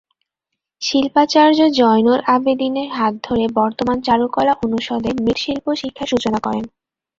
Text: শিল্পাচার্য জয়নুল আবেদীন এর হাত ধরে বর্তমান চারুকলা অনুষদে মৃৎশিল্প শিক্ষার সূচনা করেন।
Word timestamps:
শিল্পাচার্য 0.81 1.59
জয়নুল 1.79 2.19
আবেদীন 2.27 2.75
এর 2.77 2.89
হাত 2.97 3.13
ধরে 3.23 3.45
বর্তমান 3.59 3.97
চারুকলা 4.01 4.53
অনুষদে 4.65 5.09
মৃৎশিল্প 5.17 5.65
শিক্ষার 5.81 6.07
সূচনা 6.11 6.39
করেন। 6.45 6.65